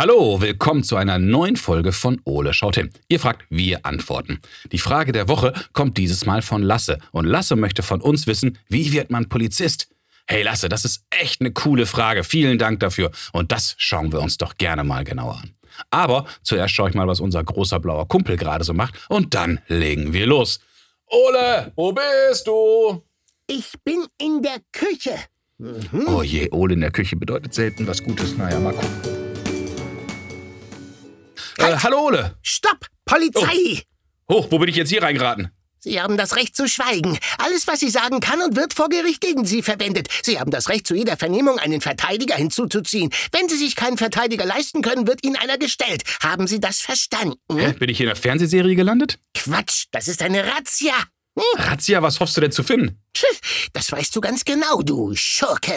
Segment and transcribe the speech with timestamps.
[0.00, 2.88] Hallo, willkommen zu einer neuen Folge von Ole schaut hin.
[3.10, 4.40] Ihr fragt, wir antworten.
[4.72, 7.00] Die Frage der Woche kommt dieses Mal von Lasse.
[7.12, 9.90] Und Lasse möchte von uns wissen, wie wird man Polizist?
[10.26, 12.24] Hey Lasse, das ist echt eine coole Frage.
[12.24, 13.10] Vielen Dank dafür.
[13.34, 15.50] Und das schauen wir uns doch gerne mal genauer an.
[15.90, 18.94] Aber zuerst schaue ich mal, was unser großer blauer Kumpel gerade so macht.
[19.10, 20.60] Und dann legen wir los.
[21.08, 23.04] Ole, wo bist du?
[23.46, 25.18] Ich bin in der Küche.
[26.06, 28.34] Oh je, Ole in der Küche bedeutet selten was Gutes.
[28.38, 29.09] Naja, mal gucken.
[31.58, 32.36] Äh, hallo Ole.
[32.42, 32.86] Stopp!
[33.04, 33.82] Polizei!
[34.30, 35.50] Hoch, wo bin ich jetzt hier reingeraten?
[35.82, 37.18] Sie haben das Recht zu schweigen.
[37.38, 40.08] Alles, was Sie sagen, kann und wird vor Gericht gegen Sie verwendet.
[40.22, 43.10] Sie haben das Recht, zu jeder Vernehmung einen Verteidiger hinzuzuziehen.
[43.32, 46.02] Wenn Sie sich keinen Verteidiger leisten können, wird Ihnen einer gestellt.
[46.22, 47.36] Haben Sie das verstanden?
[47.50, 49.18] Hä, bin ich hier in der Fernsehserie gelandet?
[49.34, 50.94] Quatsch, das ist eine Razzia.
[51.56, 53.00] Razzia, was hoffst du denn zu finden?
[53.72, 55.72] Das weißt du ganz genau, du Schurke.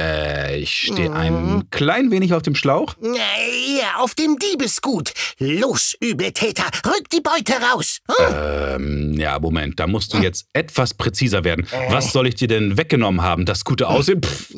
[0.00, 2.94] Äh, ich stehe ein klein wenig auf dem Schlauch.
[3.02, 5.12] Ja, auf dem Diebesgut.
[5.38, 7.98] Los, Übeltäter, rück die Beute raus.
[8.08, 8.34] Hm?
[8.34, 11.66] Ähm, ja, Moment, da musst du jetzt etwas präziser werden.
[11.88, 13.44] Was soll ich dir denn weggenommen haben?
[13.44, 14.22] Das gute Aussehen?
[14.22, 14.52] Pff,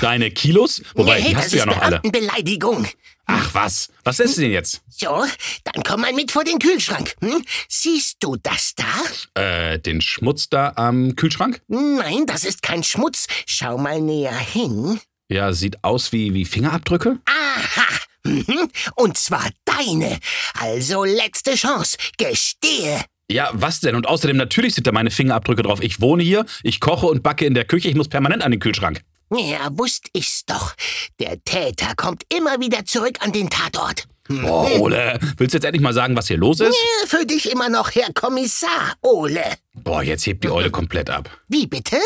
[0.00, 0.82] deine Kilos?
[0.94, 2.00] Wobei, Nee, die hast du ja noch alle.
[2.00, 2.86] Beamtenbeleidigung.
[3.26, 4.82] Ach was, was ist denn jetzt?
[4.88, 5.24] So,
[5.64, 7.14] dann komm mal mit vor den Kühlschrank.
[7.20, 7.44] Hm?
[7.68, 9.40] Siehst du das da?
[9.40, 11.62] Äh, den Schmutz da am Kühlschrank?
[11.68, 13.26] Nein, das ist kein Schmutz.
[13.46, 15.00] Schau mal näher hin.
[15.28, 17.18] Ja, sieht aus wie, wie Fingerabdrücke.
[17.24, 17.86] Aha.
[18.24, 18.68] Mhm.
[18.96, 20.18] Und zwar deine.
[20.58, 21.96] Also letzte Chance.
[22.18, 23.04] Gestehe.
[23.30, 23.94] Ja, was denn?
[23.94, 25.82] Und außerdem, natürlich sind da meine Fingerabdrücke drauf.
[25.82, 28.60] Ich wohne hier, ich koche und backe in der Küche, ich muss permanent an den
[28.60, 29.00] Kühlschrank.
[29.34, 30.74] Ja, wusst ich's doch.
[31.20, 34.06] Der Täter kommt immer wieder zurück an den Tatort.
[34.28, 34.44] Hm.
[34.44, 36.76] Oh, Ole, willst du jetzt endlich mal sagen, was hier los ist?
[37.02, 39.42] Äh, Für dich immer noch Herr Kommissar, Ole.
[39.74, 41.30] Boah, jetzt hebt die Eule komplett ab.
[41.48, 41.98] Wie bitte?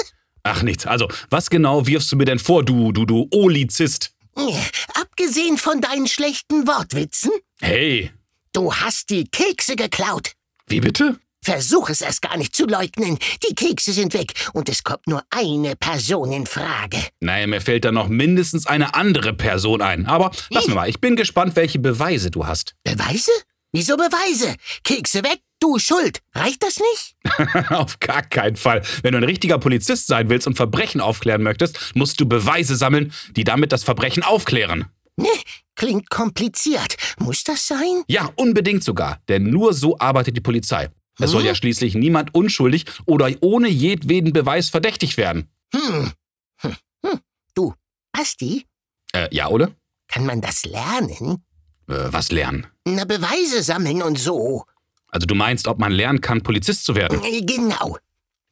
[0.45, 0.87] Ach nichts.
[0.87, 4.12] Also, was genau wirfst du mir denn vor, du, du, du Olizist?
[4.39, 4.59] Ja,
[5.01, 8.12] Abgesehen von deinen schlechten Wortwitzen, Hey,
[8.53, 10.33] du hast die Kekse geklaut.
[10.69, 11.19] wie bitte?
[11.43, 13.19] Versuch es erst gar nicht zu leugnen.
[13.49, 16.99] Die Kekse sind weg und es kommt nur eine Person in Frage.
[17.21, 20.07] Naja, mir fällt da noch mindestens eine andere Person ein.
[20.07, 22.75] Aber lass mir mal, ich bin gespannt, welche Beweise du hast.
[22.83, 23.31] Beweise?
[23.73, 24.55] Wieso Beweise?
[24.85, 26.21] Kekse weg, du schuld.
[26.35, 27.71] Reicht das nicht?
[27.71, 28.83] Auf gar keinen Fall.
[29.03, 33.13] Wenn du ein richtiger Polizist sein willst und Verbrechen aufklären möchtest, musst du Beweise sammeln,
[33.37, 34.87] die damit das Verbrechen aufklären.
[35.17, 35.29] Ne,
[35.75, 36.97] klingt kompliziert.
[37.19, 38.03] Muss das sein?
[38.09, 39.21] Ja, unbedingt sogar.
[39.29, 40.89] Denn nur so arbeitet die Polizei.
[41.19, 45.49] Es soll ja schließlich niemand unschuldig oder ohne jedweden Beweis verdächtigt werden.
[45.75, 46.12] Hm.
[46.60, 46.77] Hm.
[47.04, 47.21] Hm.
[47.54, 47.75] Du,
[48.12, 48.66] Basti,
[49.12, 49.71] Äh, ja, oder?
[50.09, 51.44] kann man das lernen?
[51.88, 52.66] Äh, was lernen?
[52.84, 54.65] Na, Beweise sammeln und so.
[55.09, 57.22] Also du meinst, ob man lernen kann, Polizist zu werden?
[57.25, 57.97] Äh, Genau.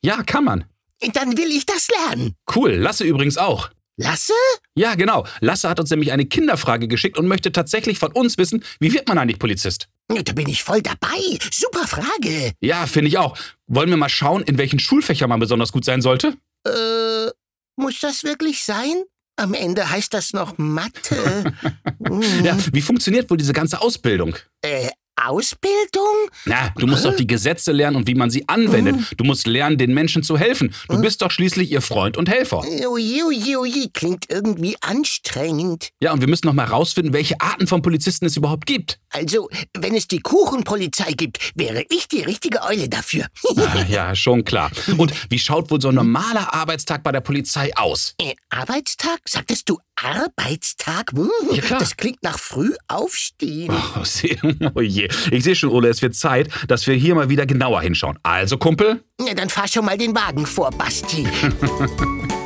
[0.02, 0.64] Ja, kann man.
[1.12, 2.34] Dann will ich das lernen.
[2.54, 3.70] Cool, Lasse übrigens auch.
[3.96, 4.32] Lasse?
[4.74, 5.26] Ja, genau.
[5.40, 9.06] Lasse hat uns nämlich eine Kinderfrage geschickt und möchte tatsächlich von uns wissen, wie wird
[9.08, 9.88] man eigentlich Polizist?
[10.08, 11.38] Da bin ich voll dabei.
[11.52, 12.52] Super Frage.
[12.60, 13.36] Ja, finde ich auch.
[13.66, 16.36] Wollen wir mal schauen, in welchen Schulfächern man besonders gut sein sollte?
[16.66, 17.30] Äh,
[17.76, 19.04] muss das wirklich sein?
[19.36, 21.52] Am Ende heißt das noch Mathe.
[22.06, 22.44] Hm.
[22.44, 24.36] Ja, wie funktioniert wohl diese ganze Ausbildung?
[24.60, 26.28] Äh, Ausbildung?
[26.44, 28.96] Na, du musst doch die Gesetze lernen und wie man sie anwendet.
[29.16, 30.74] Du musst lernen, den Menschen zu helfen.
[30.88, 32.62] Du bist doch schließlich ihr Freund und Helfer.
[32.62, 35.90] Ui, ui, ui, klingt irgendwie anstrengend.
[36.00, 38.98] Ja, und wir müssen noch mal rausfinden, welche Arten von Polizisten es überhaupt gibt.
[39.14, 39.48] Also,
[39.78, 43.26] wenn es die Kuchenpolizei gibt, wäre ich die richtige Eule dafür.
[43.56, 44.70] Ah, ja, schon klar.
[44.98, 48.14] Und wie schaut wohl so ein normaler Arbeitstag bei der Polizei aus?
[48.20, 49.20] äh, Arbeitstag?
[49.26, 51.12] Sagtest du Arbeitstag?
[51.14, 51.78] Hm, Ja, klar.
[51.78, 53.72] Das klingt nach früh aufstehen.
[53.96, 54.36] Oh, seh-
[54.74, 55.08] oh je.
[55.30, 58.18] Ich sehe schon, Ole, es wird Zeit, dass wir hier mal wieder genauer hinschauen.
[58.24, 61.26] Also, Kumpel, Na, dann fahr schon mal den Wagen vor, Basti.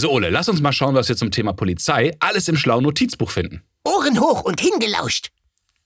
[0.00, 3.32] So, Ole, lass uns mal schauen, was wir zum Thema Polizei alles im schlauen Notizbuch
[3.32, 3.64] finden.
[3.82, 5.30] Ohren hoch und hingelauscht.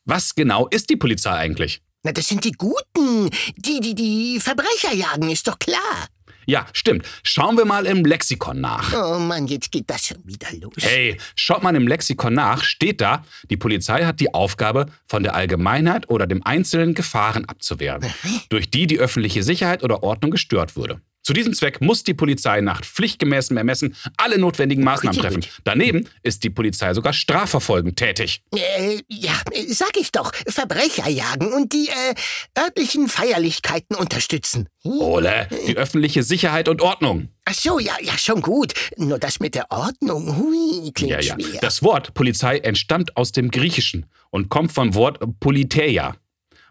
[0.05, 1.81] Was genau ist die Polizei eigentlich?
[2.03, 3.31] Na, das sind die Guten.
[3.57, 6.09] Die, die die Verbrecher jagen, ist doch klar.
[6.45, 7.07] Ja, stimmt.
[7.23, 8.93] Schauen wir mal im Lexikon nach.
[8.93, 10.75] Oh Mann, jetzt geht das schon wieder los.
[10.77, 15.35] Hey, schaut mal im Lexikon nach, steht da, die Polizei hat die Aufgabe, von der
[15.35, 18.05] Allgemeinheit oder dem Einzelnen Gefahren abzuwehren,
[18.51, 21.01] durch die die öffentliche Sicherheit oder Ordnung gestört würde.
[21.23, 25.45] Zu diesem Zweck muss die Polizei nach pflichtgemäßem Örmessen alle notwendigen Maßnahmen treffen.
[25.63, 28.43] Daneben ist die Polizei sogar strafverfolgend tätig.
[28.55, 29.33] Äh, ja,
[29.69, 30.33] sag ich doch.
[30.49, 32.15] Verbrecher jagen und die, äh,
[32.59, 34.69] örtlichen Feierlichkeiten unterstützen.
[34.83, 34.93] Hm?
[35.01, 37.29] Ole, die öffentliche Sicherheit und Ordnung.
[37.45, 38.73] Ach so, ja, ja, schon gut.
[38.97, 41.35] Nur das mit der Ordnung, hui, klingt Ja, ja.
[41.35, 41.61] schwer.
[41.61, 46.17] Das Wort Polizei entstammt aus dem Griechischen und kommt vom Wort Politeia,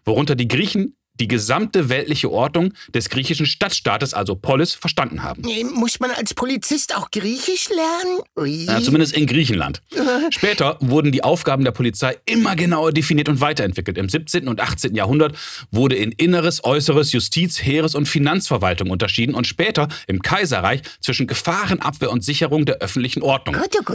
[0.04, 5.42] worunter die Griechen die gesamte weltliche Ordnung des griechischen Stadtstaates, also Polis, verstanden haben.
[5.72, 8.22] Muss man als Polizist auch Griechisch lernen?
[8.36, 8.64] Ui.
[8.64, 9.82] Ja, zumindest in Griechenland.
[10.30, 13.98] Später wurden die Aufgaben der Polizei immer genauer definiert und weiterentwickelt.
[13.98, 14.48] Im 17.
[14.48, 14.96] und 18.
[14.96, 15.36] Jahrhundert
[15.70, 22.10] wurde in Inneres, Äußeres, Justiz, Heeres- und Finanzverwaltung unterschieden und später im Kaiserreich zwischen Gefahrenabwehr
[22.10, 23.54] und Sicherung der öffentlichen Ordnung.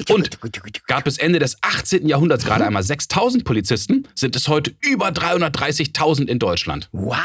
[0.09, 0.29] Und
[0.87, 2.07] gab es Ende des 18.
[2.07, 6.87] Jahrhunderts gerade einmal 6000 Polizisten, sind es heute über 330.000 in Deutschland.
[6.93, 7.16] Wow,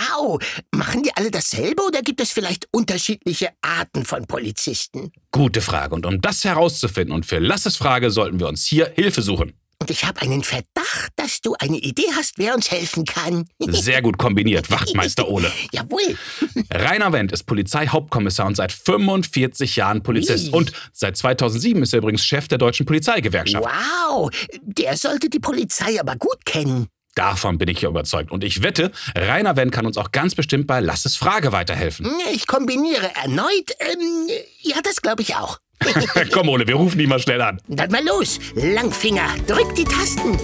[0.75, 5.13] machen die alle dasselbe oder gibt es vielleicht unterschiedliche Arten von Polizisten?
[5.31, 5.95] Gute Frage.
[5.95, 9.55] Und um das herauszufinden und für Lasses Frage sollten wir uns hier Hilfe suchen.
[9.83, 13.47] Und ich habe einen Verdacht, dass du eine Idee hast, wer uns helfen kann.
[13.59, 15.51] Sehr gut kombiniert, Wachtmeister Ole.
[15.73, 16.17] Jawohl.
[16.73, 20.53] Rainer Wendt ist Polizeihauptkommissar und seit 45 Jahren Polizist.
[20.53, 20.59] Ui.
[20.59, 23.65] Und seit 2007 ist er übrigens Chef der Deutschen Polizeigewerkschaft.
[23.65, 24.31] Wow,
[24.63, 26.87] der sollte die Polizei aber gut kennen.
[27.15, 28.31] Davon bin ich hier überzeugt.
[28.31, 32.11] Und ich wette, Rainer Wendt kann uns auch ganz bestimmt bei Lasses Frage weiterhelfen.
[32.33, 33.71] Ich kombiniere erneut.
[33.81, 34.29] Ähm,
[34.61, 35.59] ja, das glaube ich auch.
[36.33, 37.61] Komm, Ole, wir rufen ihn mal schnell an.
[37.69, 38.39] Dann mal los.
[38.55, 40.39] Langfinger, drück die Tasten.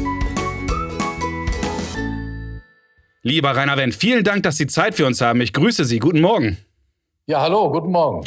[3.22, 5.40] Lieber Rainer Wendt, vielen Dank, dass Sie Zeit für uns haben.
[5.40, 5.98] Ich grüße Sie.
[5.98, 6.58] Guten Morgen.
[7.30, 8.25] Ja, hallo, guten Morgen.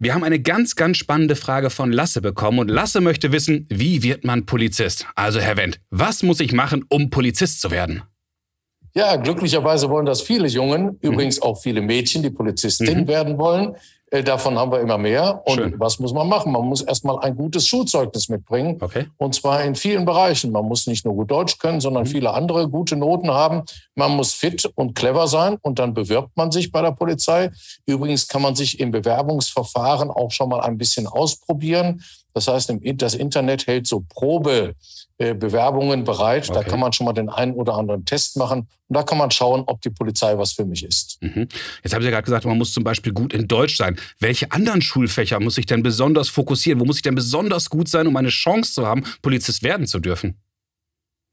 [0.00, 4.02] Wir haben eine ganz, ganz spannende Frage von Lasse bekommen und Lasse möchte wissen, wie
[4.02, 5.06] wird man Polizist?
[5.14, 8.02] Also, Herr Wendt, was muss ich machen, um Polizist zu werden?
[8.94, 13.06] Ja, glücklicherweise wollen das viele Jungen, übrigens auch viele Mädchen, die Polizistin Mhm.
[13.06, 13.76] werden wollen.
[14.12, 15.40] Äh, Davon haben wir immer mehr.
[15.46, 15.74] Und Schön.
[15.78, 16.52] was muss man machen?
[16.52, 18.76] Man muss erstmal ein gutes Schulzeugnis mitbringen.
[18.78, 19.06] Okay.
[19.16, 20.52] Und zwar in vielen Bereichen.
[20.52, 22.08] Man muss nicht nur gut Deutsch können, sondern Mhm.
[22.08, 23.62] viele andere gute Noten haben.
[23.94, 27.50] Man muss fit und clever sein und dann bewirbt man sich bei der Polizei.
[27.86, 32.02] Übrigens kann man sich im Bewerbungsverfahren auch schon mal ein bisschen ausprobieren.
[32.34, 34.00] Das heißt, das Internet hält so
[35.18, 36.48] Probebewerbungen bereit.
[36.50, 36.70] Da Okay.
[36.70, 38.60] kann man schon mal den einen oder anderen Test machen.
[38.60, 41.18] Und da kann man schauen, ob die Polizei was für mich ist.
[41.22, 41.48] Mhm.
[41.82, 43.96] Jetzt haben Sie ja gerade gesagt, man muss zum Beispiel gut in Deutsch sein.
[44.18, 46.80] Welche anderen Schulfächer muss ich denn besonders fokussieren?
[46.80, 49.98] Wo muss ich denn besonders gut sein, um eine Chance zu haben, Polizist werden zu
[50.00, 50.36] dürfen?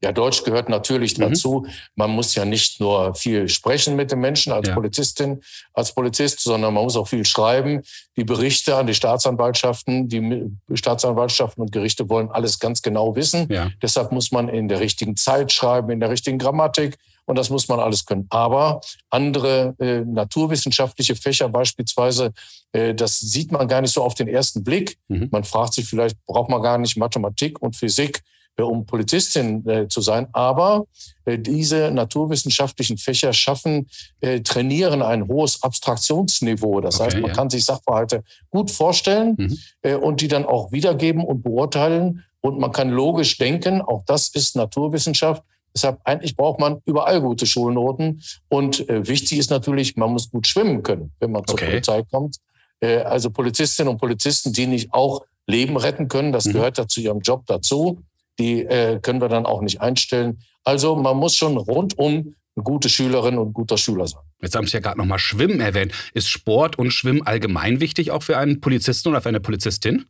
[0.02, 1.22] Ja, Deutsch gehört natürlich Mhm.
[1.22, 1.66] dazu.
[1.94, 4.74] Man muss ja nicht nur viel sprechen mit den Menschen als Ja.
[4.74, 5.42] Polizistin,
[5.74, 7.82] als Polizist, sondern man muss auch viel schreiben.
[8.16, 13.46] Die Berichte an die Staatsanwaltschaften, die Staatsanwaltschaften und Gerichte wollen alles ganz genau wissen.
[13.50, 13.70] Ja.
[13.82, 16.96] Deshalb muss man in der richtigen Zeit schreiben, in der richtigen Grammatik.
[17.26, 18.26] Und das muss man alles können.
[18.30, 18.80] Aber
[19.10, 22.32] andere äh, naturwissenschaftliche Fächer beispielsweise,
[22.72, 24.96] äh, das sieht man gar nicht so auf den ersten Blick.
[25.08, 25.28] Mhm.
[25.30, 28.22] Man fragt sich vielleicht, braucht man gar nicht Mathematik und Physik,
[28.66, 30.26] um Polizistin äh, zu sein.
[30.32, 30.86] Aber
[31.24, 33.88] äh, diese naturwissenschaftlichen Fächer schaffen,
[34.20, 36.80] äh, trainieren ein hohes Abstraktionsniveau.
[36.80, 37.36] Das Okay, heißt, man ja.
[37.36, 39.58] kann sich Sachverhalte gut vorstellen Mhm.
[39.82, 42.24] äh, und die dann auch wiedergeben und beurteilen.
[42.40, 43.82] Und man kann logisch denken.
[43.82, 45.42] Auch das ist Naturwissenschaft.
[45.74, 48.22] Deshalb eigentlich braucht man überall gute Schulnoten.
[48.48, 51.66] Und äh, wichtig ist natürlich, man muss gut schwimmen können, wenn man zur Okay.
[51.66, 52.36] Polizei kommt.
[52.80, 56.52] Äh, also Polizistinnen und Polizisten, die nicht auch Leben retten können, das Mhm.
[56.54, 58.00] gehört ja zu ihrem Job dazu.
[58.38, 60.42] Die äh, können wir dann auch nicht einstellen.
[60.64, 64.22] Also man muss schon rundum eine gute Schülerin und ein guter Schüler sein.
[64.40, 65.92] Jetzt haben Sie ja gerade nochmal Schwimmen erwähnt.
[66.14, 70.06] Ist Sport und Schwimmen allgemein wichtig, auch für einen Polizisten oder für eine Polizistin?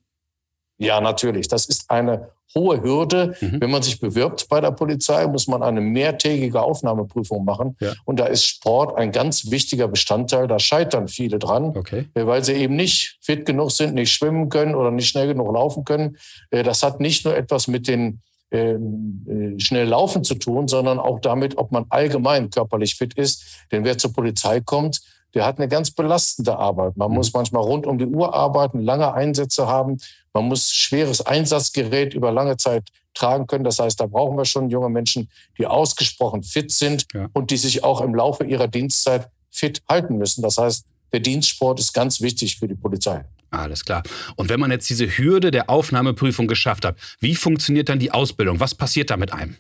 [0.79, 1.49] Ja, natürlich.
[1.49, 3.37] Das ist eine hohe Hürde.
[3.41, 3.61] Mhm.
[3.61, 7.77] Wenn man sich bewirbt bei der Polizei, muss man eine mehrtägige Aufnahmeprüfung machen.
[7.81, 7.93] Ja.
[8.05, 10.49] Und da ist Sport ein ganz wichtiger Bestandteil.
[10.49, 12.09] Da scheitern viele dran, Okay.
[12.15, 15.55] äh, weil sie eben nicht fit genug sind, nicht schwimmen können oder nicht schnell genug
[15.55, 16.17] laufen können.
[16.51, 18.21] Äh, Das hat nicht nur etwas mit den
[18.53, 23.45] ähm, äh, schnell laufen zu tun, sondern auch damit, ob man allgemein körperlich fit ist.
[23.71, 25.01] Denn wer zur Polizei kommt,
[25.35, 26.97] der hat eine ganz belastende Arbeit.
[26.97, 27.15] Man Mhm.
[27.15, 29.99] muss manchmal rund um die Uhr arbeiten, lange Einsätze haben.
[30.33, 32.85] Man muss schweres Einsatzgerät über lange Zeit
[33.15, 33.65] tragen können.
[33.65, 37.29] Das heißt, da brauchen wir schon junge Menschen, die ausgesprochen fit sind Ja.
[37.33, 40.43] und die sich auch im Laufe ihrer Dienstzeit fit halten müssen.
[40.43, 43.25] Das heißt, der Dienstsport ist ganz wichtig für die Polizei.
[43.51, 44.05] Alles klar.
[44.37, 48.61] Und wenn man jetzt diese Hürde der Aufnahmeprüfung geschafft hat, wie funktioniert dann die Ausbildung?
[48.61, 49.57] Was passiert da mit einem?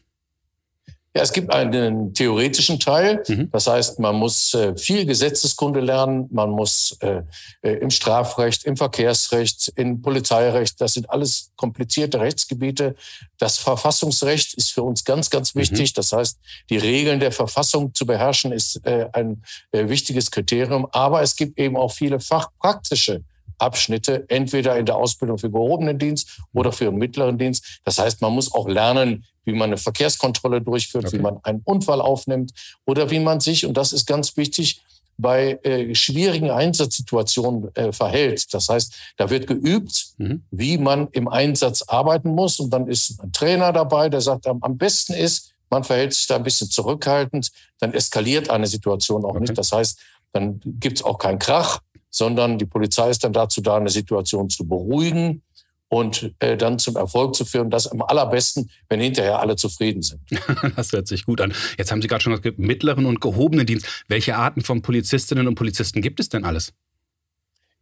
[1.12, 3.24] Ja, es gibt einen theoretischen Teil.
[3.26, 3.50] Mhm.
[3.50, 6.28] Das heißt, man muss äh, viel Gesetzeskunde lernen.
[6.30, 7.22] Man muss äh,
[7.62, 12.94] äh, im Strafrecht, im Verkehrsrecht, im Polizeirecht, das sind alles komplizierte Rechtsgebiete.
[13.38, 15.94] Das Verfassungsrecht ist für uns ganz, ganz wichtig.
[15.94, 16.38] Das heißt,
[16.70, 20.86] die Regeln der Verfassung zu beherrschen ist äh, ein wichtiges Kriterium.
[20.92, 23.24] Aber es gibt eben auch viele fachpraktische
[23.60, 27.80] Abschnitte, entweder in der Ausbildung für gehobenen Dienst oder für mittleren Dienst.
[27.84, 31.18] Das heißt, man muss auch lernen, wie man eine Verkehrskontrolle durchführt, Okay.
[31.18, 32.52] wie man einen Unfall aufnimmt
[32.86, 34.82] oder wie man sich, und das ist ganz wichtig,
[35.16, 38.52] bei äh, schwierigen Einsatzsituationen äh, verhält.
[38.54, 40.42] Das heißt, da wird geübt, Mhm.
[40.50, 42.58] wie man im Einsatz arbeiten muss.
[42.58, 46.36] Und dann ist ein Trainer dabei, der sagt, am, besten ist, man verhält sich da
[46.36, 47.50] ein bisschen zurückhaltend,
[47.80, 49.40] dann eskaliert eine Situation auch okay.
[49.40, 49.58] nicht.
[49.58, 49.98] Das heißt,
[50.32, 54.50] dann gibt es auch keinen Krach, sondern die Polizei ist dann dazu da, eine Situation
[54.50, 55.42] zu beruhigen
[55.88, 57.70] und äh, dann zum Erfolg zu führen.
[57.70, 60.20] Das am allerbesten, wenn hinterher alle zufrieden sind.
[60.76, 61.52] das hört sich gut an.
[61.78, 64.04] Jetzt haben Sie gerade schon gesagt, mittleren und gehobenen Dienst.
[64.08, 66.72] Welche Arten von Polizistinnen und Polizisten gibt es denn alles?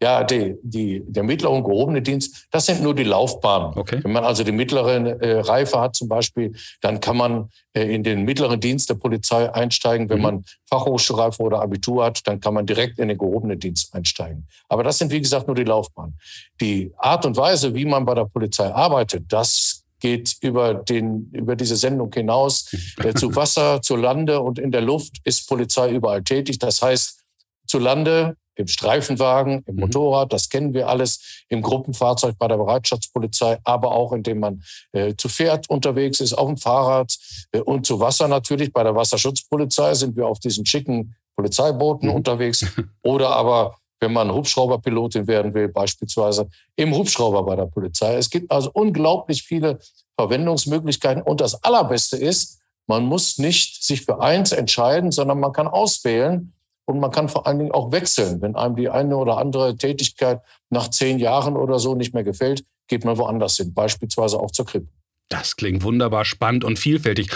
[0.00, 3.76] Ja, die, die, der mittlere und gehobene Dienst, das sind nur die Laufbahnen.
[3.76, 3.98] Okay.
[4.02, 8.04] Wenn man also die mittlere äh, Reife hat zum Beispiel, dann kann man äh, in
[8.04, 10.08] den mittleren Dienst der Polizei einsteigen.
[10.08, 10.22] Wenn mhm.
[10.22, 14.46] man Fachhochschulreife oder Abitur hat, dann kann man direkt in den gehobenen Dienst einsteigen.
[14.68, 16.16] Aber das sind, wie gesagt, nur die Laufbahnen.
[16.60, 21.56] Die Art und Weise, wie man bei der Polizei arbeitet, das geht über, den, über
[21.56, 22.72] diese Sendung hinaus.
[23.02, 26.60] Äh, zu Wasser, zu Lande und in der Luft ist Polizei überall tätig.
[26.60, 27.18] Das heißt,
[27.66, 29.80] zu Lande im Streifenwagen, im mhm.
[29.82, 34.62] Motorrad, das kennen wir alles, im Gruppenfahrzeug bei der Bereitschaftspolizei, aber auch indem man
[34.92, 37.16] äh, zu Pferd unterwegs ist, auf dem Fahrrad
[37.52, 38.72] äh, und zu Wasser natürlich.
[38.72, 42.16] Bei der Wasserschutzpolizei sind wir auf diesen schicken Polizeibooten mhm.
[42.16, 42.66] unterwegs
[43.02, 48.14] oder aber wenn man Hubschrauberpilotin werden will, beispielsweise im Hubschrauber bei der Polizei.
[48.14, 49.78] Es gibt also unglaublich viele
[50.16, 51.22] Verwendungsmöglichkeiten.
[51.22, 56.52] Und das Allerbeste ist, man muss nicht sich für eins entscheiden, sondern man kann auswählen
[56.88, 58.40] und man kann vor allen Dingen auch wechseln.
[58.40, 60.40] Wenn einem die eine oder andere Tätigkeit
[60.70, 64.64] nach zehn Jahren oder so nicht mehr gefällt, geht man woanders hin, beispielsweise auch zur
[64.64, 64.88] Krippe.
[65.28, 67.30] Das klingt wunderbar spannend und vielfältig.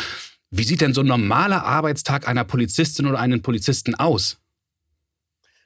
[0.51, 4.39] Wie sieht denn so ein normaler Arbeitstag einer Polizistin oder einen Polizisten aus?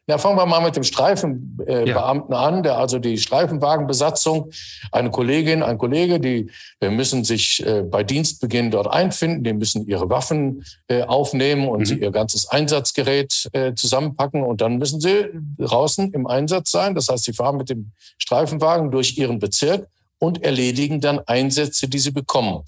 [0.09, 2.41] Ja, fangen wir mal mit dem Streifenbeamten ja.
[2.41, 4.53] an, der also die Streifenwagenbesatzung,
[4.93, 6.49] eine Kollegin, ein Kollege, die
[6.81, 11.81] äh, müssen sich äh, bei Dienstbeginn dort einfinden, die müssen ihre Waffen äh, aufnehmen und
[11.81, 11.85] mhm.
[11.87, 15.27] sie ihr ganzes Einsatzgerät zusammenpacken und dann müssen sie
[15.59, 16.95] draußen im Einsatz sein.
[16.95, 21.99] Das heißt, sie fahren mit dem Streifenwagen durch ihren Bezirk und erledigen dann Einsätze, die
[21.99, 22.65] sie bekommen.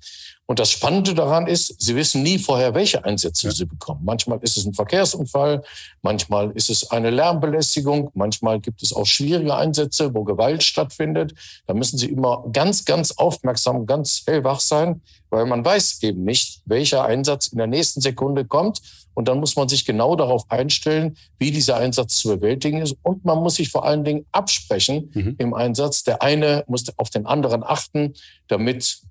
[0.51, 3.53] Und das Spannende daran ist, sie wissen nie vorher, welche Einsätze ja.
[3.53, 4.01] sie bekommen.
[4.03, 5.63] Manchmal ist es ein Verkehrsunfall,
[6.01, 11.35] manchmal ist es eine Lärmbelästigung, manchmal gibt es auch schwierige Einsätze, wo Gewalt stattfindet.
[11.67, 16.63] Da müssen sie immer ganz, ganz aufmerksam, ganz hellwach sein, weil man weiß eben nicht,
[16.65, 18.81] welcher Einsatz in der nächsten Sekunde kommt.
[19.13, 22.97] Und dann muss man sich genau darauf einstellen, wie dieser Einsatz zu bewältigen ist.
[23.03, 25.35] Und man muss sich vor allen Dingen absprechen mhm.
[25.37, 26.05] im Einsatz.
[26.05, 28.15] Der eine muss auf den anderen achten,
[28.47, 29.03] damit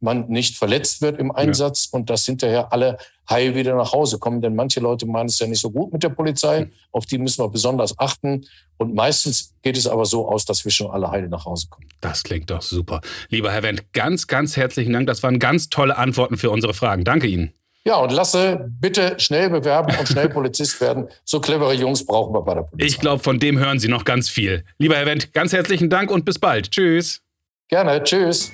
[0.00, 1.98] man nicht verletzt wird im Einsatz ja.
[1.98, 4.40] und dass hinterher alle heil wieder nach Hause kommen.
[4.40, 6.66] Denn manche Leute meinen es ja nicht so gut mit der Polizei.
[6.66, 6.72] Mhm.
[6.92, 8.46] Auf die müssen wir besonders achten.
[8.76, 11.88] Und meistens geht es aber so aus, dass wir schon alle heil nach Hause kommen.
[12.00, 13.00] Das klingt doch super.
[13.28, 15.06] Lieber Herr Wendt, ganz, ganz herzlichen Dank.
[15.06, 17.04] Das waren ganz tolle Antworten für unsere Fragen.
[17.04, 17.52] Danke Ihnen.
[17.84, 21.08] Ja, und lasse bitte schnell bewerben und schnell Polizist werden.
[21.24, 22.86] So clevere Jungs brauchen wir bei der Polizei.
[22.86, 24.64] Ich glaube, von dem hören Sie noch ganz viel.
[24.78, 26.70] Lieber Herr Wendt, ganz herzlichen Dank und bis bald.
[26.70, 27.22] Tschüss.
[27.68, 28.02] Gerne.
[28.02, 28.52] Tschüss.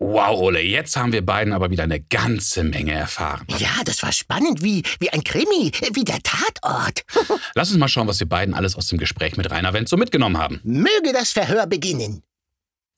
[0.00, 3.44] Wow, Ole, jetzt haben wir beiden aber wieder eine ganze Menge erfahren.
[3.58, 7.02] Ja, das war spannend, wie, wie ein Krimi, wie der Tatort.
[7.54, 9.96] Lass uns mal schauen, was wir beiden alles aus dem Gespräch mit Rainer Wendt so
[9.96, 10.60] mitgenommen haben.
[10.62, 12.22] Möge das Verhör beginnen.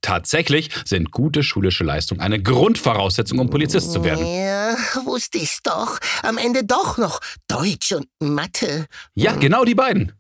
[0.03, 4.27] Tatsächlich sind gute schulische Leistungen eine Grundvoraussetzung, um Polizist zu werden.
[4.27, 5.99] Ja, wusste ich's doch.
[6.23, 8.87] Am Ende doch noch Deutsch und Mathe.
[9.15, 10.13] Ja, genau die beiden.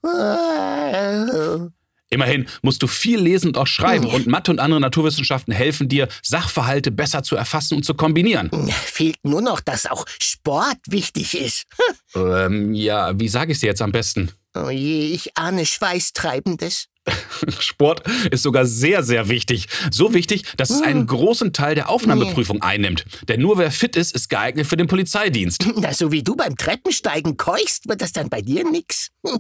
[2.11, 6.09] Immerhin musst du viel lesen und auch schreiben und Mathe und andere Naturwissenschaften helfen dir,
[6.23, 8.51] Sachverhalte besser zu erfassen und zu kombinieren.
[8.85, 11.67] Fehlt nur noch, dass auch Sport wichtig ist.
[12.17, 14.33] ähm, ja, wie sage ich dir jetzt am besten?
[14.55, 16.90] Oh je, ich ahne Schweißtreibendes.
[17.59, 19.67] Sport ist sogar sehr, sehr wichtig.
[19.91, 21.07] So wichtig, dass es einen hm.
[21.07, 23.05] großen Teil der Aufnahmeprüfung einnimmt.
[23.29, 25.67] Denn nur wer fit ist, ist geeignet für den Polizeidienst.
[25.77, 29.11] Na, so wie du beim Treppensteigen keuchst, wird das dann bei dir nix.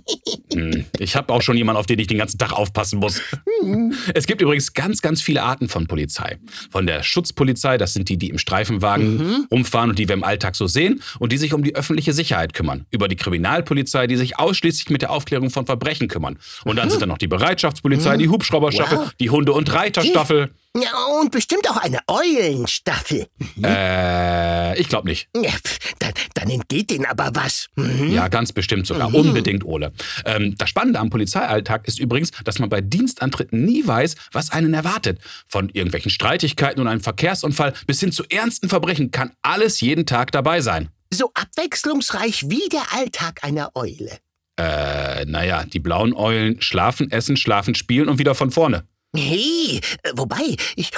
[0.52, 3.20] Hm, ich habe auch schon jemanden, auf den ich den ganzen Tag aufpassen muss.
[3.62, 3.94] Hm.
[4.14, 6.38] Es gibt übrigens ganz, ganz viele Arten von Polizei.
[6.70, 9.46] Von der Schutzpolizei, das sind die, die im Streifenwagen mhm.
[9.50, 12.52] rumfahren und die wir im Alltag so sehen und die sich um die öffentliche Sicherheit
[12.52, 12.86] kümmern.
[12.90, 16.38] Über die Kriminalpolizei, die sich ausschließlich mit der Aufklärung von Verbrechen kümmern.
[16.64, 16.90] Und dann mhm.
[16.90, 19.12] sind da noch die Bereitschaftspolizei, die Hubschrauberstaffel, wow.
[19.18, 20.50] die Hunde- und Reiterstaffel.
[20.76, 23.26] Ja, und bestimmt auch eine Eulenstaffel.
[23.56, 23.64] Mhm.
[23.64, 25.28] Äh, ich glaube nicht.
[25.34, 25.50] Ja,
[25.98, 27.66] dann, dann, entgeht denen aber was.
[27.74, 28.12] Mhm.
[28.12, 29.08] Ja, ganz bestimmt sogar.
[29.08, 29.16] Mhm.
[29.16, 29.92] Unbedingt, Ole.
[30.24, 34.72] Ähm, das Spannende am Polizeialltag ist übrigens, dass man bei Dienstantritten nie weiß, was einen
[34.72, 35.18] erwartet.
[35.48, 40.30] Von irgendwelchen Streitigkeiten und einem Verkehrsunfall bis hin zu ernsten Verbrechen kann alles jeden Tag
[40.30, 40.90] dabei sein.
[41.12, 44.20] So abwechslungsreich wie der Alltag einer Eule.
[44.60, 48.84] Äh, naja, die blauen Eulen schlafen, essen, schlafen, spielen und wieder von vorne.
[49.16, 50.90] Hey, äh, wobei, ich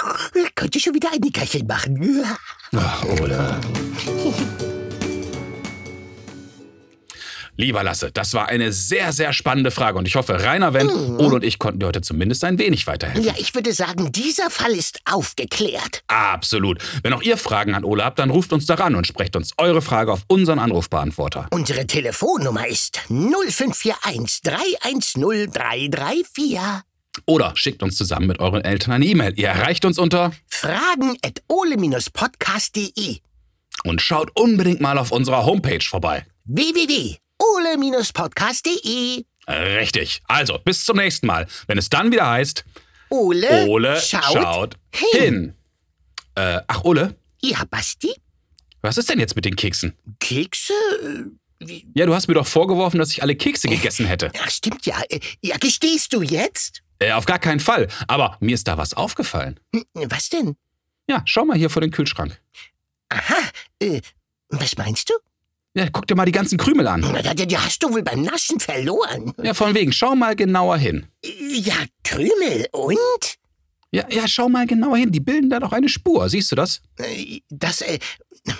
[0.55, 2.25] könnte schon wieder ein Nickerchen machen.
[2.75, 3.61] Ach, oder?
[7.55, 11.19] Lieber Lasse, das war eine sehr, sehr spannende Frage und ich hoffe, Rainer Wendt, Mhm.
[11.19, 13.23] Ole und ich konnten dir heute zumindest ein wenig weiterhelfen.
[13.23, 16.03] Ja, ich würde sagen, dieser Fall ist aufgeklärt.
[16.07, 16.79] Absolut.
[17.03, 19.83] Wenn auch ihr Fragen an Ole habt, dann ruft uns daran und sprecht uns eure
[19.83, 21.47] Frage auf unseren Anrufbeantworter.
[21.51, 26.59] Unsere Telefonnummer ist 0541 310 334.
[27.27, 29.33] Oder schickt uns zusammen mit euren Eltern eine E-Mail.
[29.37, 33.19] Ihr erreicht uns unter Fragen at ole-podcast.de
[33.83, 36.25] und schaut unbedingt mal auf unserer Homepage vorbei.
[37.39, 40.21] www.ole-podcast.de Richtig.
[40.27, 42.63] Also, bis zum nächsten Mal, wenn es dann wieder heißt,
[43.09, 45.21] Ole, Ole schaut, schaut, hin.
[45.21, 45.53] hin.
[46.35, 48.13] Äh, ach, Ole, Ja, Basti?
[48.81, 49.95] was ist denn jetzt mit den Keksen?
[50.19, 50.73] Kekse?
[51.03, 51.23] Äh,
[51.67, 51.85] Wie?
[51.93, 54.31] Ja, du hast mir doch vorgeworfen, dass ich alle Kekse gegessen hätte.
[54.41, 55.01] Ach, stimmt ja.
[55.09, 56.81] Äh, Ja, gestehst du jetzt?
[56.99, 57.87] Äh, auf gar keinen Fall.
[58.07, 59.59] Aber mir ist da was aufgefallen.
[59.75, 60.55] Hm, Was denn?
[61.09, 62.39] Ja, schau mal hier vor den Kühlschrank.
[63.09, 63.35] Aha,
[63.81, 63.99] äh,
[64.49, 65.13] was meinst du?
[65.75, 67.01] Ja, guck dir mal die ganzen Krümel an.
[67.01, 69.33] Die hast du wohl beim Naschen verloren.
[69.41, 71.07] Ja, von wegen, schau mal genauer hin.
[71.23, 72.97] Ja, Krümel und?
[73.91, 75.11] Ja, ja, schau mal genauer hin.
[75.11, 76.29] Die bilden da doch eine Spur.
[76.29, 76.81] Siehst du das?
[76.97, 77.97] Äh, Das, äh,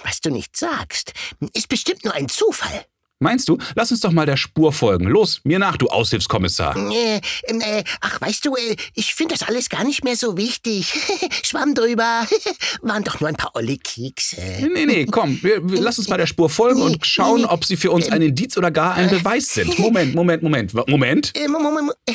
[0.04, 1.14] was du nicht sagst,
[1.54, 2.86] ist bestimmt nur ein Zufall.
[3.24, 3.58] Meinst du?
[3.76, 5.08] Lass uns doch mal der Spur folgen.
[5.08, 6.76] Los, mir nach, du Aushilfskommissar.
[6.92, 10.36] Äh, ähm, äh, ach, weißt du, äh, ich finde das alles gar nicht mehr so
[10.38, 10.94] wichtig.
[11.44, 12.28] Schwamm drüber.
[12.82, 14.42] Waren doch nur ein paar olle Kekse.
[14.74, 17.78] Nee, nee, komm, wir, wir, lass uns mal der Spur folgen und schauen, ob sie
[17.78, 19.78] für uns ein Indiz oder gar ein Beweis sind.
[19.84, 20.74] Moment, Moment, Moment.
[20.90, 21.32] Moment.
[21.36, 22.14] Äh, Mo- Mo- Mo- äh,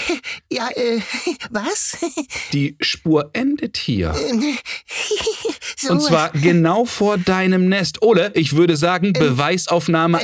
[0.53, 1.01] ja, äh,
[1.51, 1.97] was?
[2.53, 4.15] Die Spur endet hier.
[5.77, 8.03] so, Und zwar genau vor deinem Nest.
[8.03, 10.21] Ole, ich würde sagen, Beweisaufnahme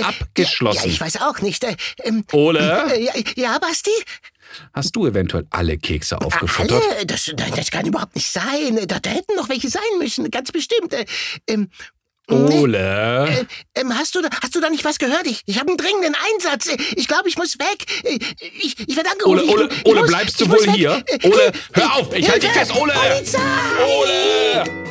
[0.75, 1.65] Ja, ja, ich weiß auch nicht.
[1.65, 3.91] Äh, ähm, Ole, äh, ja, ja, Basti?
[4.73, 6.81] hast du eventuell alle Kekse aufgefuttert?
[6.93, 7.07] Alle?
[7.07, 8.79] Das, das kann überhaupt nicht sein.
[8.87, 10.93] Da, da hätten noch welche sein müssen, ganz bestimmt.
[10.93, 11.05] Äh,
[11.49, 11.71] ähm,
[12.31, 13.29] Ole.
[13.75, 15.27] Äh, ähm, hast, du da, hast du da nicht was gehört?
[15.27, 16.69] Ich, ich habe einen dringenden Einsatz.
[16.69, 17.85] Äh, Ich glaube, ich muss weg.
[18.05, 18.19] Äh,
[18.63, 19.41] Ich, ich werde angerufen.
[19.49, 20.71] Ole, Ole, Ole, muss- bleibst du wohl weg.
[20.75, 21.03] hier?
[21.07, 22.93] Äh, Ole, äh, hör auf, ich halte dich fest, Ole!
[22.95, 23.39] Polizei!
[24.01, 24.84] Ole!